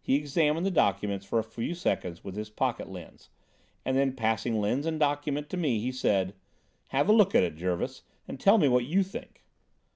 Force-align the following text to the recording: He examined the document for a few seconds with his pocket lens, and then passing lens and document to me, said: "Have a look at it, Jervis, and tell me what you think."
He 0.00 0.14
examined 0.14 0.64
the 0.64 0.70
document 0.70 1.24
for 1.24 1.40
a 1.40 1.42
few 1.42 1.74
seconds 1.74 2.22
with 2.22 2.36
his 2.36 2.50
pocket 2.50 2.88
lens, 2.88 3.30
and 3.84 3.96
then 3.96 4.12
passing 4.14 4.60
lens 4.60 4.86
and 4.86 5.00
document 5.00 5.50
to 5.50 5.56
me, 5.56 5.90
said: 5.90 6.34
"Have 6.94 7.08
a 7.08 7.12
look 7.12 7.34
at 7.34 7.42
it, 7.42 7.56
Jervis, 7.56 8.02
and 8.28 8.38
tell 8.38 8.58
me 8.58 8.68
what 8.68 8.84
you 8.84 9.02
think." 9.02 9.42